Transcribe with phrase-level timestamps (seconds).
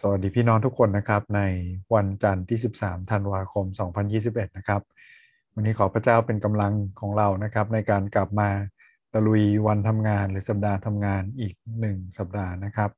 [0.00, 1.42] สวัสดีพี่น้องทุกคนนะครับ ใน
[1.94, 3.64] วันจันทร์ที่ 13 ธันวาคม
[4.12, 4.82] 2021 นะครับ
[5.54, 8.50] วันนี้ขอพระเจ้าเป็นกำลังของเรานะครับ ในการกลับมา
[9.12, 11.54] ตะลุยวันทำงานหรือสัปดาห์ทำงานอีก
[11.86, 12.90] 1 สัปดาห์นะครับ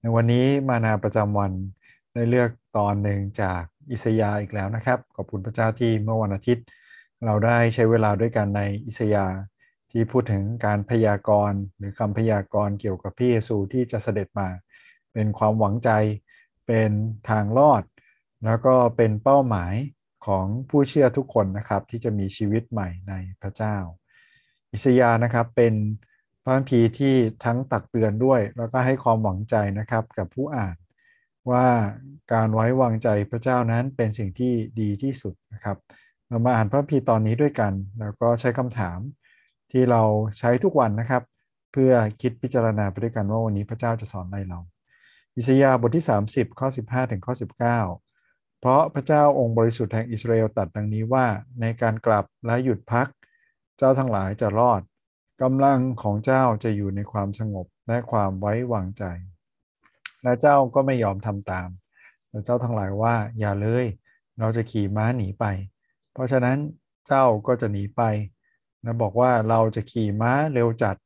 [0.00, 1.52] ในวันนี้มานาประจำวัน
[2.14, 6.64] ได้เลือกตอนหนึ่งจากอิสยาอีกแล้วนะครับ ขอบคุณพระเจ้าที่เมื่อวันอาทิตย์
[7.24, 9.26] เราได้ใช้เวลาด้วยกันในอิสยา
[9.90, 14.48] ที่พูดถึงการพยากรณ์ หรือคำพยากรณ์เกี่ยวกับพระเยซูที่จะเสด็จมา
[15.12, 15.90] เป็นความหวังใจ
[16.66, 16.90] เป็น
[17.28, 17.82] ทางรอด
[18.44, 19.74] แล้วก็เป็นเป้าหมาย
[20.26, 23.76] ของผู้เชื่อทุกคนนะครับที่จะมีชีวิตใหม่ในพระเจ้า
[24.72, 25.74] อิสยานะครับเป็น
[26.42, 30.76] พระคัมภีร์ที่ทั้งตักเตือนด้วย แล้วก็ให้ความหวังใจนะครับกับผู้อ่าน
[31.50, 31.66] ว่า
[32.32, 35.76] การไว้วางใจพระเจ้านั้นเป็นสิ่งที่ดีที่สุดนะครับ
[36.28, 38.98] เรามาอ่านพระคัมภีร์ตอนนี้ด้วยกัน แล้วก็ใช้คำถาม
[39.72, 40.02] ที่เรา
[40.38, 41.22] ใช้ทุกวันนะครับ
[41.72, 44.60] เพื่อคิดพิจารณาไปด้วยกันว่าวันนี้พระเจ้าจะสอนอะไรเรา
[45.36, 47.34] อิสยาห์บทที่ 30 ข้อ 15 ถึงข้อ
[47.96, 51.26] 19 เพราะพระเจ้าองค์บริสุทธิ์แห่งอิสราเอลตัดดังนี้ว่า
[51.60, 53.08] ในการกลับและหยุดพัก
[53.78, 54.80] เจ้าทั้งหลายจะรอด
[55.42, 59.04] กำลังของเจ้าจะอยู่ในความสงบและความไว้วางใจ
[60.22, 61.68] และเจ้าก็ไม่ยอมทำตาม
[62.28, 63.84] แต่เจ้าทั้งหลายว่าอย่าเลย
[64.38, 65.44] เราจะขี่ม้าหนีไป
[66.12, 66.58] เพราะฉะนั้น
[67.06, 68.02] เจ้าก็จะหนีไป
[68.84, 70.96] นะบอกว่าเราจะขี่ม้าเร็วจัด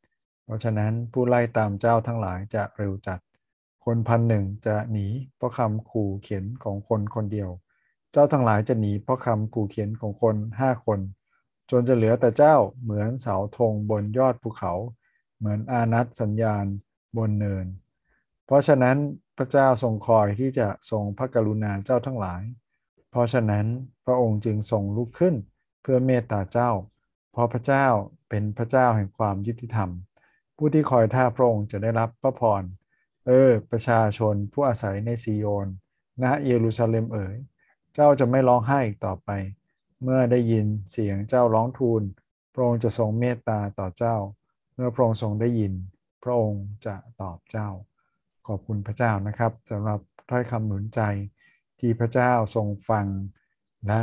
[0.45, 3.21] เพราะฉะนั้นผู้ไล่ตามเจ้าทั้งหลายจะเร็วจัด
[3.85, 7.51] คนพันหนึ่งจะหนีเพราะคำขู่เขียนของคนคนเดียว
[8.13, 11.01] เจ้าทั้งหลายจะหนีเพราะคำขู่เขียนของคนห้าคน
[11.71, 14.73] จนจะเหลือแต่เจ้าเหมือนเสาธงบนยอดภูเขา
[15.39, 16.65] เหมือนอานัตสัญญาณ
[17.17, 17.67] บนเนิน
[18.47, 18.97] เพราะฉะนั้น
[19.37, 22.43] พระเจ้าทรงคอยที่จะทรงพระกรุณาเจ้าทั้งหลาย
[23.11, 23.67] เพราะฉะนั้น
[24.07, 25.35] พระองค์จึงทรงลุกขึ้น
[25.83, 26.71] เพื่อเมตตาเจ้า
[27.33, 27.87] เพราะพระเจ้า
[28.29, 29.91] เป็นพระเจ้าแห่งความยุติธรรม
[30.57, 32.63] ผู้ที่คอยท่าพระองค์จะได้รับพระพร
[33.27, 35.67] เออ ประชาชนผู้อาศัยในซีโยน
[36.23, 37.37] ณเยรูซาเล็มเอ๋ย
[37.95, 39.31] เจ้าจะไม่ร้องไห้อีกต่อไป
[40.03, 42.03] เมื่อได้ยินเสียงเจ้าร้องทูล
[42.55, 44.17] พระองค์จะทรงเมตตาต่อเจ้า
[44.75, 45.73] เมื่อพระองค์ทรงได้ยิน
[46.23, 47.69] พระองค์จะตอบเจ้า
[48.47, 50.01] ขอบคุณพระเจ้านะครับสำหรับ
[50.31, 51.01] ถ้อยคำหนุนใจ
[51.81, 53.07] ที่พระเจ้าทรงฟัง
[53.89, 54.03] และ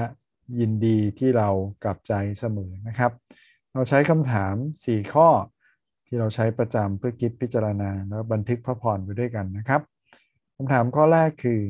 [0.59, 1.49] ยินดีที่เรา
[1.83, 3.11] กลับใจเสมอนะครับ
[3.73, 4.55] เราใช้คำถาม
[4.85, 5.27] 4 ข้อ
[6.07, 9.81] ที่เราใช้ประจำเพื่อคิดพิจารณา แล้วบันทึกพระพรไปด้วยกันนะครับ
[10.55, 11.61] คำถามข้อแรกคือ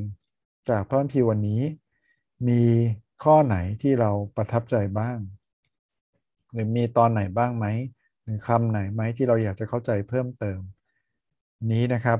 [0.70, 1.62] จากพระคัมภีร์วันนี้
[2.47, 2.64] มี
[3.24, 5.18] ข้อไหนที่เราประทับใจบ้าง
[6.53, 7.66] หรือมีตอนไหนบ้างไหม
[8.24, 10.59] หรือคำไหนไหมที่เราอยากจะเข้าใจเพิ่มเติม
[11.72, 12.20] นี้นะครับ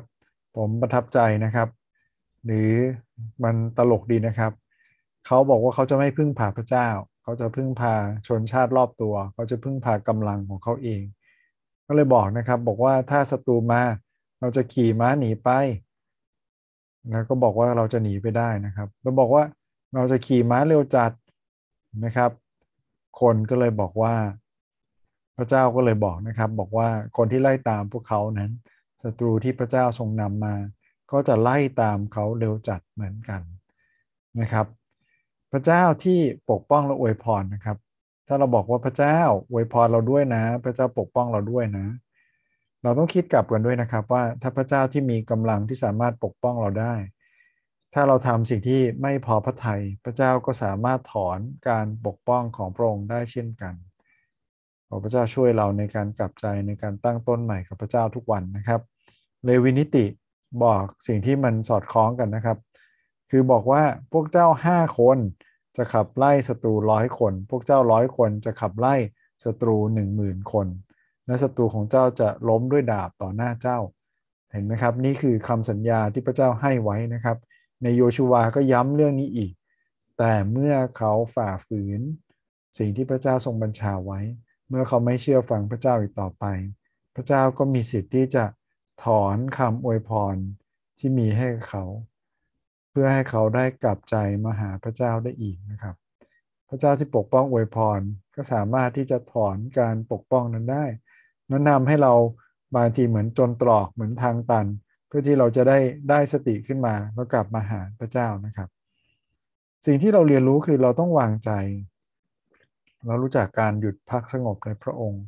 [0.56, 1.70] ผมประทับใจนะครับ
[2.46, 2.72] หรือ
[3.44, 4.52] มันตลกดีนะครับ
[5.26, 6.90] เขาบอกว่าเขาจะไม่พึ่งพาพระเจ้า
[7.24, 7.94] เขาจะพึ่งพา
[8.28, 11.02] ชนชาติรอบตัว เขาจะพึ่งพากำลังของเขาเอง
[11.88, 13.82] ก็เลยบอกนะครับ บอกว่าถ้าศัตรูมา
[14.40, 15.50] เราจะขี่ม้าหนีไป
[17.10, 19.44] แล้วก็บอกว่าเราจะหนีไปได้นะครับเราบอกว่า
[19.96, 21.12] เราจะขี่ม้าเร็วจัด
[22.06, 22.32] นะครับ
[23.22, 24.16] คนก็เลยบอกว่า
[25.38, 28.52] พระเจ้าก็เลยบอกนะครับ บอกว่าคนที่ไล่ตามพวกเขานั้น
[29.04, 30.56] ศัตรูที่พระเจ้าทรงนำมา
[31.12, 33.42] ก็จะไล่ตามเขาเร็วจัดเหมือนกัน
[34.40, 34.66] นะครับ
[35.52, 36.20] พระเจ้าที่
[36.52, 37.78] ปกป้องและอวยพรนะครับ
[38.28, 41.86] ถ้าเราบอกว่าพระเจ้าอวยพรเราด้วยนะ พระเจ้าปกป้องเราด้วยนะ
[42.84, 46.94] เราต้องคิดกลับกันด้วยนะครับ ว่าถ้าพระเจ้าที่มีกำลังที่สามารถปกป้องเราได้
[47.94, 51.40] ถ้าเราทำสิ่งที่ไม่พอพระทยัยพระเจ้าก็สามารถถอน
[51.70, 53.74] การปกป้องของพระองค์ได้เช่นกัน
[54.88, 58.82] ขอพระเจ้าช่วยเราในการกลับใจในการตั้งต้นใหม่กับพระเจ้าทุกวันนะครับ
[59.46, 60.06] เลวินิติ
[60.64, 62.58] บอกสิ่งที่มันสอดคล้องกันนะครับ
[63.30, 65.18] คือบอกว่าพวกเจ้าห้าคน
[65.78, 68.96] จะขับไล่ศัตรูร้อยคน พวกเจ้าร้อยคนจะขับไล่
[69.44, 70.68] ศัตรูหนึ่งหมื่นคน
[71.26, 73.80] และศัตรูของเจ้าจะล้มด้วยดาบต่อหน้าเจ้า
[74.52, 77.38] เห็นไหมครับ นี่คือคำสัญญาที่พระเจ้าให้ไว้นะครับ
[77.84, 79.54] ในโยชูวาก็ย้ำเรื่องนี้อีก
[80.18, 82.02] แต่เมื่อเขาฝ่าฝืน
[82.78, 84.20] สิ่งที่พระเจ้าทรงบัญชาไว้
[84.70, 86.46] เมื่อเขาไม่เชื่อฟังพระเจ้าอีกต่อไป
[87.16, 88.46] พระเจ้าก็มีสิทธิ์ที่จะ
[89.04, 90.36] ถอนคำอวยพร
[91.00, 91.84] ที่มีให้เขา
[93.00, 94.16] พื่อให้เขาได้กลับใจ
[94.46, 95.96] มาหาพระเจ้าได้อีกนะครับ
[96.70, 98.00] พระเจ้าที่ปกป้องอวยพร
[98.36, 100.86] ก็สามารถที่จะถอนการปกป้องนั้นได้
[101.50, 102.14] แนะนำให้เรา
[102.76, 104.66] บางทีเหมือนจนตรอกเหมือนทางตัน
[105.08, 105.80] เพื่อที่เราจะได้
[106.10, 108.70] ได้สติขึ้นมาแล้วกลับมาหาพระเจ้านะครับ
[109.86, 111.52] สิ่งที่เราเรียนรู้คือเราต้องวางใจ
[113.06, 115.24] เรารู้จักการหยุดพักสงบในพระองค์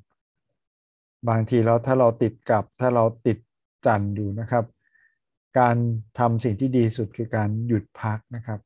[1.30, 3.38] บางทีแล้วถ้าเราติดกับถ้าเราติด
[3.86, 4.64] จันอยู่นะครับ
[5.58, 5.76] การ
[6.20, 8.60] ทำสิ่งที่ดีสุดคือการหยุดพักนะครับ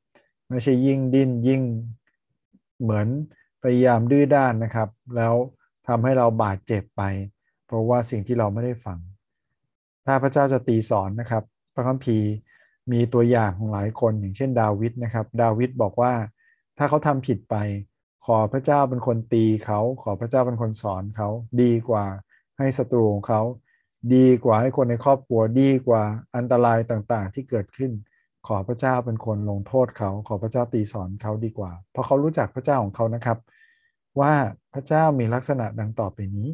[0.49, 1.61] ไม่ใช่ยิ่งดิ้นยิ่ง
[2.81, 3.07] เหมือน
[3.63, 5.33] พยายามดื้อด้านนะครับ แล้ว
[5.87, 7.01] ทำให้เราบาดเจ็บไป
[7.65, 8.99] เพราะว่าสิ่งที่เราไม่ได้ฟัง
[10.05, 11.43] ถ้าพระเจ้าจะตีสอนนะครับ
[11.73, 12.29] พระคัมภีร์
[12.91, 16.13] มีตัวอย่างของหลายคน อย่างเช่นดาวิดนะครับ ดาวิดบอกว่า
[16.77, 17.55] ถ้าเขาทำผิดไป
[18.25, 21.29] ขอพระเจ้าเป็นคนตีเขา ขอพระเจ้าเป็นคนสอนเขา
[21.61, 22.05] ดีกว่า
[22.57, 23.41] ให้ศัตรูของเขา
[24.13, 26.03] ดีกว่าให้คนในครอบครัวดีกว่า
[26.35, 27.91] อันตรายต่างๆ ที่เกิดขึ้น
[28.47, 33.37] ขอพระเจ้าเป็นคนลงโทษเขา ขอพระเจ้าตีสอนเขาดีกว่า เพราะเขารู้จักพระเจ้าของเขานะครับ
[34.19, 34.33] ว่า
[34.73, 36.49] พระเจ้ามีลักษณะดังต่อไปนี้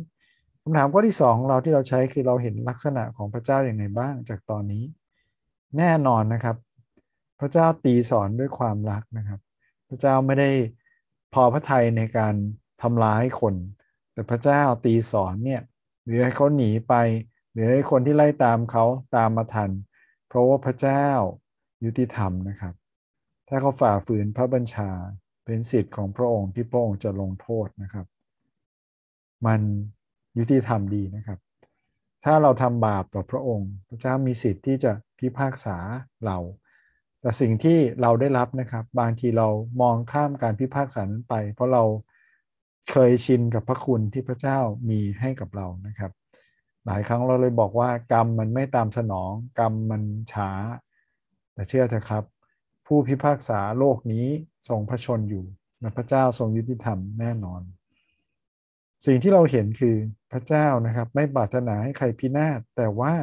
[0.61, 4.83] คำถามข้อที่สองเราที่เราใช้คือเราเห็นลักษณะของพระเจ้าอย่างไรบ้างจากตอนนี้
[5.77, 6.55] แน่นอนนะครับ
[7.39, 9.39] พระเจ้าตีสอนด้วยความรักนะครับ
[9.89, 10.49] พระเจ้าไม่ได้
[11.33, 12.33] พอพระทัยในการ
[12.81, 13.55] ทำร้ายคน
[14.13, 15.61] แต่พระเจ้าตีสอนเนี่ย
[16.05, 16.93] หรือให้เขาหนีไป
[17.61, 18.85] รือให้คนที่ไล่ตามเขา
[19.15, 19.71] ตามมาทัน
[20.27, 21.07] เพราะว่าพระเจ้า
[21.85, 22.73] ยุติธรรมนะครับ
[23.47, 24.89] ถ้าเขาฝ่าฝืนพระบัญชา
[25.45, 28.05] เป็นสิทธิ์ของพระองค์ที่พระองค์จะลงโทษนะครับ
[29.45, 29.61] มัน
[30.37, 31.39] ยุติธรรมดีนะครับ
[32.25, 35.77] ถ้าเราทำบาปต่อพระองค์ พระเจ้ามีสิทธิ์ที่จะพิพากษา
[36.25, 36.37] เรา
[37.21, 39.47] แต่สิ่งที่เราได้รับนะครับ บางทีเรา
[39.81, 41.83] มองข้ามการพิพากษานั้นไป เพราะเรา
[42.91, 44.59] เคยชินกับพระคุณที่พระเจ้า
[44.89, 46.11] มีให้กับเรานะครับ
[46.85, 50.03] หลายครั้งเราเลยบอกว่ากรรมมันไม่ตามสนอง กรรมมัน
[50.33, 50.51] ช้า
[51.53, 52.23] แต่เชื่อเถอะครับ
[52.87, 54.27] ผู้พิพากษาโลกนี้
[54.69, 55.45] ทรงพระชนอยู่
[55.81, 57.61] และพระเจ้าทรงยุติธรรมแน่นอน
[59.05, 59.95] สิ่งที่เราเห็นคือ
[60.31, 63.13] พระเจ้านะครับ ไม่ปรารถนาให้ใครพินาศแต่ว่า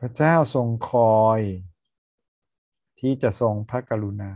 [0.00, 1.40] พระเจ้าทรงคอย
[3.00, 4.32] ที่จะทรงพระกรุณา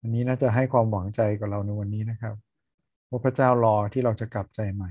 [0.00, 2.34] อันนี้น่าจะให้ความหวังใจกับเราในวันนี้นะครับ
[3.08, 4.90] ว่าพระเจ้ารอที่เราจะกลับใจใหม่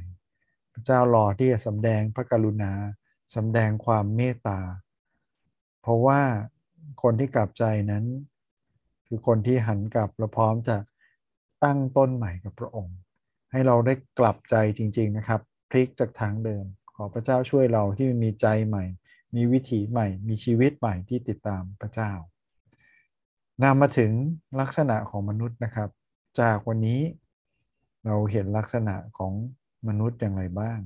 [0.86, 2.72] เจ้ารอที่จะสำแดงพระกรุณา
[3.36, 4.60] สำแดงความเมตตา
[5.82, 6.22] เพราะว่า
[7.02, 8.06] คนที่กลับใจนั้น
[9.08, 10.78] คือคนที่หันกลับและพร้อมจะ
[11.64, 12.98] ตั้งต้นใหม่กับพระองค์
[13.52, 16.66] ให้เราได้กลับใจจริง ๆนะครับ พลิกจากทางเดิม
[16.96, 18.86] ขอพระเจ้าช่วยเราที่มีใจใหม่
[19.36, 22.12] มีวิถีใหม่ มีชีวิตใหม่ที่ติดตามพระเจ้า
[23.64, 24.12] นำมาถึง
[24.60, 25.90] ลักษณะของมนุษย์นะครับ
[26.40, 27.02] จากวันนี้
[28.06, 29.34] เราเห็นลักษณะของ
[29.88, 30.80] มนุษย์อย่างไรบ้าง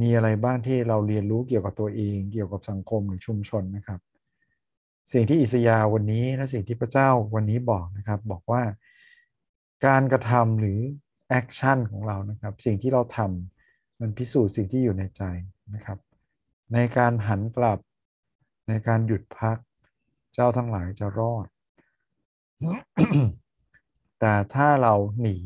[0.00, 4.00] มีอะไรบ้างที่เราเรียนรู้เกี่ยวกับตัวเอง เกี่ยวกับสังคมหรือชุมชนนะครับ
[5.12, 8.62] สิ่งที่อิสยาห์วันนี้และสิ่งที่พระเจ้าวันนี้บอกนะครับ บอกว่า
[9.86, 10.80] การกระทำหรือ
[11.28, 15.22] action ของเรานะครับ สิ่งที่เราทำมันพิสูจน์สิ่งที่อยู่ในใจ
[15.74, 15.98] นะครับ
[16.72, 17.78] ในการหันกลับ
[18.68, 19.58] ในการหยุดพัก
[20.34, 21.46] เจ้าทั้งหลายจะรอด
[24.20, 25.38] แต่ถ้าเราหนี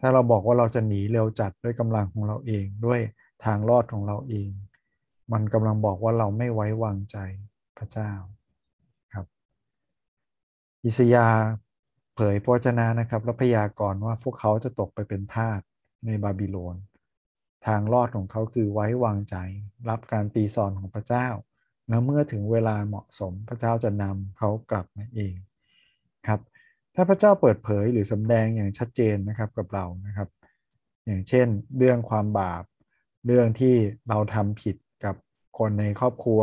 [0.00, 3.00] ถ้าเราบอกว่าเราจะหนีเร็วจัดด้วยกำลังของเราเองด้วย
[3.44, 4.50] ทางรอดของเราเอง
[5.32, 7.16] มันกำลังบอกว่าเราไม่ไว้วางใจ
[7.78, 8.12] พระเจ้า
[9.14, 9.26] ครับ
[10.84, 11.28] อิสยา
[12.14, 15.60] เผยพระชนะนะครับและพยากรณ์ว่าพวกเขาจะตกไปเป็นทาส
[16.06, 16.76] ในบาบิโลน
[17.66, 19.36] ทางรอดของเขาคือไว้วางใจ
[19.88, 21.26] รับการตีสอนของพระเจ้า
[21.88, 25.34] แล้วเมื่อถึงเวลาเหมาะสมพระเจ้าจะนำเขากลับมาเอง
[26.26, 26.40] ครับ
[26.96, 30.28] ถ้าพระเจ้าเปิดเผยหรือสำแดงอย่างชัดเจนนะครับกับเรานะครับ
[31.06, 31.46] อย่างเช่น
[31.78, 32.62] เรื่องความบาป
[33.26, 33.74] เรื่องที่
[34.08, 35.14] เราทำผิดกับ
[35.58, 36.42] คนในครอบครัว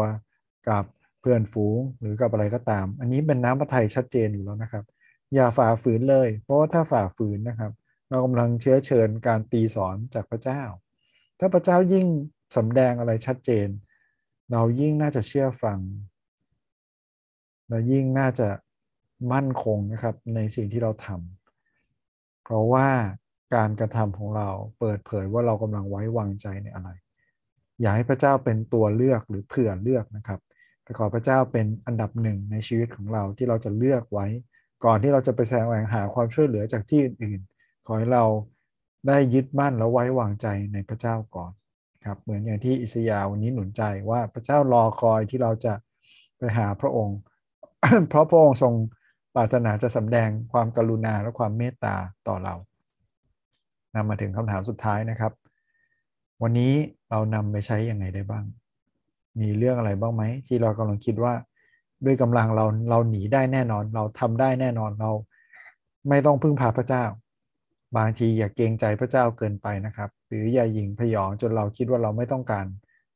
[0.70, 0.84] กับ
[1.22, 4.86] เพื่อนฝูงหรือกับอะไรก็ตาม อันนี้เป็นน้ำพระทัยชัดเจนอยู่แล้วนะครับ
[5.34, 7.72] อย่าฝ่าฝืนเลย เพราะว่าถ้าฝ่าฝืนนะครับ
[8.10, 10.62] เรากำลังเชื้อเชิญการตีสอนจากพระเจ้า
[11.40, 12.06] ถ้าพระเจ้ายิ่ง
[12.56, 13.68] สำแดงอะไรชัดเจน
[14.52, 15.80] เรายิ่งน่าจะเชื่อฟัง
[17.70, 18.48] เรายิ่งน่าจะ
[19.32, 22.88] มั่นคงนะครับในสิ่งที่เราทำเพราะว่า
[23.56, 24.50] การกระทำของเรา
[24.80, 26.90] เปิดเผยว่าเรากำลังไว้วางใจในอะไร
[27.82, 30.40] อย่าให้พระเจ้าเป็นตัวเลือกหรือเผื่อเลือกนะครับ
[30.84, 34.28] แต่ขอพระเจ้าเป็นอันดับหนึ่งในชีวิตของเราที่เราจะเลือกไว้
[34.86, 38.26] ก่อนที่เราจะไปแสวงหาความช่วยเหลือจากที่อื่นๆขอให้เรา
[39.08, 41.52] ได้ยึดมั่นและไว้วางใจในพระเจ้าก่อน
[42.06, 45.74] ครับเหมือนอย่างที่อิสยาวันนี้หนุนใจว่าพระเจ้ารอคอยที่เราจะ
[46.38, 47.18] ไปหาพระองค์
[48.10, 48.74] เพราะพระองค์ทรง
[49.36, 51.96] ปรารถนาจะสำแดงความกรุณาและความเมตตา
[52.28, 52.56] ต่อเรา
[53.96, 55.34] นำมาถึงคำถามสุดท้ายนะครับ
[56.42, 56.74] วันนี้
[57.10, 58.46] เรานำไปใช้ยังไงได้บ้าง
[59.42, 61.34] มีเรื่องอะไรบ้างไหมที่เรากำลังคิดว่า
[62.06, 65.12] ด้วยกำลังเราเราหนีได้แน่นอน เราทำได้แน่นอนเรา
[66.10, 67.04] ไม่ต้องพึ่งพาพระเจ้า
[67.98, 72.66] บางทีอย่าเกรงใจพระเจ้าเกินไปนะครับ หรืออย่ายิงพยองจนเราคิดว่าเราไม่ต้องการ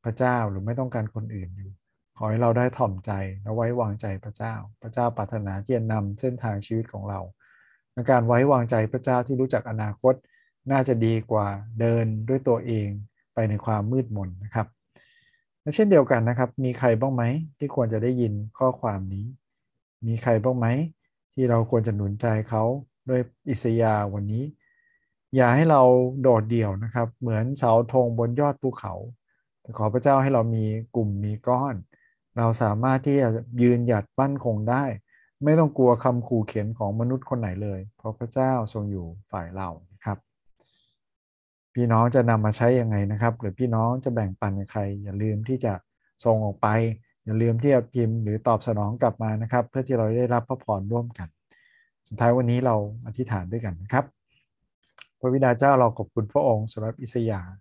[0.03, 1.71] พระเจ้าหรือไม่ต้องการคนอื่นอยู่
[2.17, 7.19] ขอให้เราได้ถ่อมใจและไว้วางใจพระเจ้า พระเจ้าปรารถนาที่จะนำเส้นทางชีวิตของเรา
[8.09, 10.13] การไว้วางใจพระเจ้าที่รู้จักอนาคต
[10.71, 11.47] น่าจะดีกว่า
[11.79, 12.87] เดินด้วยตัวเอง
[13.33, 14.67] ไปในความมืดมนนะครับ
[15.61, 17.23] และเช่นเดียวกันนะครับ มีใครบ้างไหม
[17.57, 19.25] ที่ควรจะได้ยินข้อความนี้
[20.07, 20.67] มีใครบ้างไหม
[21.33, 22.63] ที่เราควรจะหนุนใจเขา
[23.09, 24.43] ด้วยอิสยาวันนี้
[25.35, 25.81] อย่าให้เรา
[26.21, 28.93] โดดเดี่ยวนะครับ เหมือนเสาธงบนยอดภูเขา
[29.77, 31.75] ขอพระเจ้าให้เรามีกลุ่มมีก้อน
[32.37, 33.29] เราสามารถที่จะ
[33.61, 34.83] ยืนหยัดปั้นคงได้
[35.43, 40.17] ไม่ต้องกลัวคำขู่เข็นของมนุษย์คนไหนเลย เพราะพระเจ้าทรงอยู่ฝ่ายเรานะครับ
[41.73, 45.73] พี่น้องจะนำมาใช้ยังไงนะครับ หรือพี่น้องจะแบ่งปันกับใคร อย่าลืมที่จะ
[46.25, 46.67] ส่งออกไป
[47.25, 51.27] อย่าลืมที่จะพิมพ์หรือตอบสนองกลับมานะครับ เพื่อที่เราได้รับพระพรร่วมกัน
[52.07, 52.75] สุดท้ายวันนี้เรา
[53.05, 54.05] อธิษฐานด้วยกันนะครับ
[55.19, 57.53] พระวิดาเจ้าเราขอบคุณพระองค์สำหรับอิสยาห์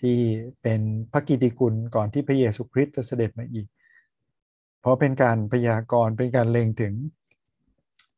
[0.00, 0.18] ที่
[0.62, 0.80] เป็น
[1.12, 3.66] พระกิติคุณก่อนที่พระเยซูคริสต์จะเสด็จมาอีก
[4.82, 6.94] เพราะเป็นการพยากรณ์เป็นการเล็งถึง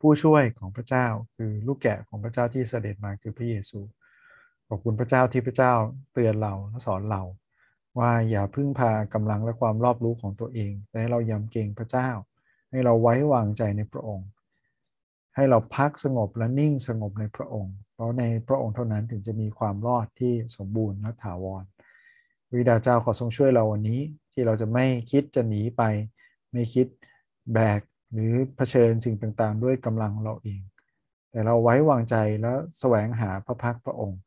[0.01, 1.07] ผู้ช่วยของพระเจ้า
[1.37, 3.81] คือลูกแกะของพระเจ้าที่เสด็จมาคือพระเยซู
[4.69, 5.73] ขอบคุณพระเจ้าที่พระเจ้า
[6.15, 7.23] เตือนเราและสอนเรา
[7.99, 12.09] ว่าอย่าพึ่งพากำลังและความรอบรู้ของตัวเอง แต่ให้เรายำเกรงพระเจ้า
[12.71, 14.29] ให้เราไว้วางใจในพระองค์
[15.35, 21.65] ให้เราพักสงบและนิ่งสงบในพระองค์ เพราะในพระองค์เท่านั้นถึงจะมีความรอดที่สมบูรณ์และถาวร
[22.55, 24.01] วิดาเจ้าขอทรงช่วยเราวันนี้
[24.33, 25.83] ที่เราจะไม่คิดจะหนีไป
[26.55, 26.87] ไม่คิด
[27.55, 27.81] แบก
[28.13, 30.61] หรือเผชิญสิ่งต่างๆ ด้วยกำลังเราเอง
[31.31, 34.21] แต่เราไว้วางใจแล้วแสวงหาพระพักพระองค์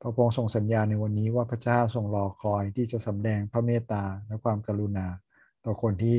[0.00, 5.06] พระองค์ทรงสัญญาในวันนี้ว่าพระเจ้าทรงรอคอยที่จะสำแดงพระเมตตาและความกรุณา
[5.64, 6.16] ต่อคนที่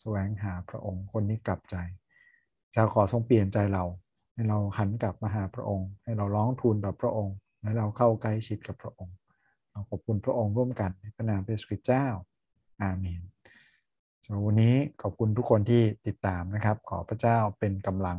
[0.00, 1.76] แสวงหาพระองค์ คนนี้กลับใจ
[2.72, 3.84] เจ้าขอทรงเปลี่ยนใจเรา
[4.32, 9.14] ให้เราหันกลับมาหาพระองค์ ให้เราร้องทูลต่อพระองค์ และเราเข้าใกล้ชิดกับพระองค์
[9.70, 12.06] เราขอบคุณพระองค์ร่วมกันในพระนามพระสุคริสต์เจ้า
[12.82, 13.22] อาเมน
[14.46, 18.18] วันนี้ขอบคุณทุกคนที่ติดตามนะครับ ขอพระเจ้าเป็นกำลัง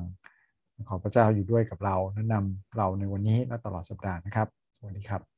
[0.89, 4.47] ขอพระเจ้าอยู่ด้วยกับเราแนะนำเราในวันนี้และตลอดสัปดาห์นะครับ
[4.77, 5.36] สวัสดีครับ